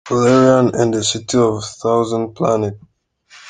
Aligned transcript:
Valerian 0.09 0.73
and 0.73 0.95
the 0.95 1.03
City 1.03 1.37
of 1.37 1.57
a 1.57 1.61
Thousand 1.61 2.33
Planet. 2.33 2.75